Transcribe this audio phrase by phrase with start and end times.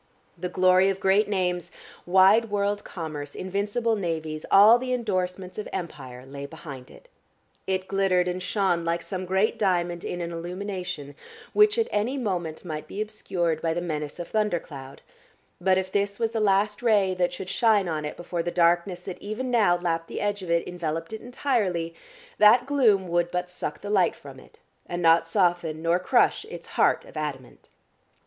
[0.35, 1.69] The glory of great names,
[2.07, 7.07] wide world commerce, invincible navies, all the endorsements of Empire, lay behind it.
[7.67, 11.13] It glittered and shone like some great diamond in an illumination
[11.53, 15.03] which at any moment might be obscured by the menace of thundercloud,
[15.61, 19.01] but, if this was the last ray that should shine on it before the darkness
[19.03, 21.93] that even now lapped the edge of it enveloped it entirely,
[22.39, 24.57] that gloom would but suck the light from it,
[24.87, 27.69] and not soften nor crush its heart of adamant....